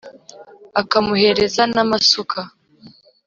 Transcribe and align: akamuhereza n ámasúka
akamuhereza 0.81 1.63
n 1.73 1.75
ámasúka 1.83 2.39